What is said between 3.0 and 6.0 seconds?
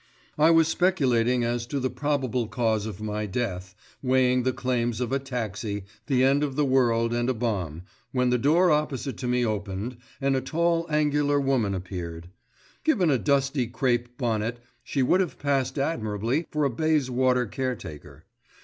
my death, weighing the claims of a taxi,